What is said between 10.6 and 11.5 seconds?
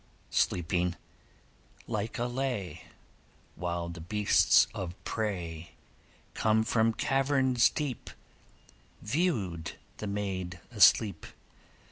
asleep.